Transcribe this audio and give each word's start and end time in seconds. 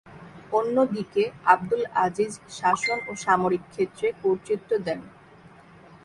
অন্যদিকে 0.53 1.23
আবদুল 1.45 1.83
আজিজ 2.05 2.31
শাসন 2.59 2.97
ও 3.09 3.11
সামরিক 3.23 3.63
ক্ষেত্রে 3.73 4.07
কর্তৃত্ব 4.21 4.71
দেন। 4.87 4.99